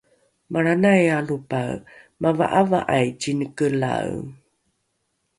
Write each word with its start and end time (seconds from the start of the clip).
malranai 0.51 1.03
alopae 1.17 1.73
mava’ava’ai 2.21 3.07
cinekelae 3.21 4.15